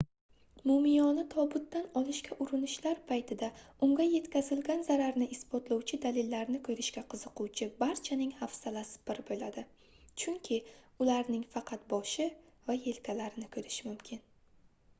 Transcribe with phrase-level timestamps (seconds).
[0.69, 3.49] mumiyoni tobutdan olishga urinishlar paytida
[3.87, 9.65] unga yetkazilgan zararni isbotlovchi dalillarni koʻrishga qiziquvchi barchaning hafsalasi pir boʻladi
[10.23, 10.59] chunki
[11.07, 12.27] ularning faqat boshi
[12.71, 14.25] va yelkalarini koʻrish mumkin